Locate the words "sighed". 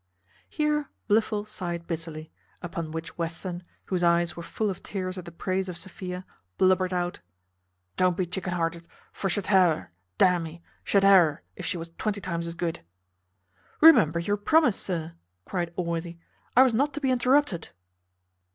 1.45-1.85